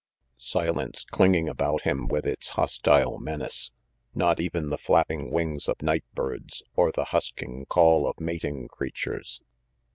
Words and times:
Silence 0.39 1.05
clinging 1.05 1.47
about 1.47 1.83
him 1.83 2.07
with 2.07 2.25
its 2.25 2.49
hostile 2.57 3.19
menace! 3.19 3.69
Not 4.15 4.39
even 4.39 4.71
the 4.71 4.77
flapping 4.79 5.29
wings 5.29 5.67
of 5.69 5.79
night 5.83 6.05
birds, 6.15 6.63
or 6.75 6.91
the 6.91 7.03
husking 7.13 7.67
call 7.67 8.07
of 8.07 8.19
mating 8.19 8.67
creatures. 8.67 9.41